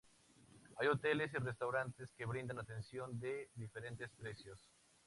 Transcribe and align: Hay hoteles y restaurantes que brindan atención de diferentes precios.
Hay 0.77 0.87
hoteles 0.87 1.31
y 1.35 1.37
restaurantes 1.37 2.11
que 2.17 2.25
brindan 2.25 2.57
atención 2.57 3.19
de 3.19 3.51
diferentes 3.53 4.09
precios. 4.15 4.59